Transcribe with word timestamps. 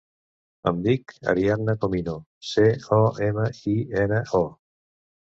Em 0.69 0.77
dic 0.85 1.11
Arianna 1.33 1.75
Comino: 1.83 2.15
ce, 2.53 2.63
o, 2.97 2.99
ema, 3.27 3.45
i, 3.73 3.75
ena, 4.05 4.23
o. 4.41 4.43